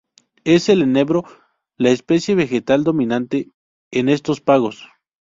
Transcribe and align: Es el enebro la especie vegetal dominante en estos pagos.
Es 0.45 0.67
el 0.69 0.81
enebro 0.81 1.25
la 1.77 1.91
especie 1.91 2.33
vegetal 2.33 2.83
dominante 2.83 3.51
en 3.91 4.09
estos 4.09 4.41
pagos. 4.41 4.87